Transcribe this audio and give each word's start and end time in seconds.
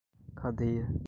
cadeia 0.35 0.99